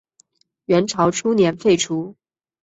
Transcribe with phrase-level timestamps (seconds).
[0.65, 2.15] 元朝初年废除。